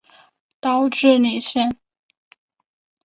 [0.59, 1.77] 岛智里线